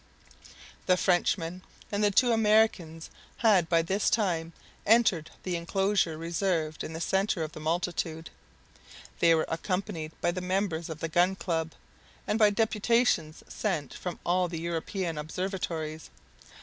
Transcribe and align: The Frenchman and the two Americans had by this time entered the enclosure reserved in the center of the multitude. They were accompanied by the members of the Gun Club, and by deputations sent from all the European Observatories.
The 0.87 0.97
Frenchman 0.97 1.61
and 1.91 2.03
the 2.03 2.09
two 2.09 2.31
Americans 2.31 3.11
had 3.37 3.69
by 3.69 3.83
this 3.83 4.09
time 4.09 4.51
entered 4.83 5.29
the 5.43 5.55
enclosure 5.55 6.17
reserved 6.17 6.83
in 6.83 6.93
the 6.93 6.99
center 6.99 7.43
of 7.43 7.51
the 7.51 7.59
multitude. 7.59 8.31
They 9.19 9.35
were 9.35 9.45
accompanied 9.47 10.13
by 10.19 10.31
the 10.31 10.41
members 10.41 10.89
of 10.89 11.01
the 11.01 11.07
Gun 11.07 11.35
Club, 11.35 11.73
and 12.25 12.39
by 12.39 12.49
deputations 12.49 13.43
sent 13.47 13.93
from 13.93 14.17
all 14.25 14.47
the 14.47 14.59
European 14.59 15.19
Observatories. 15.19 16.09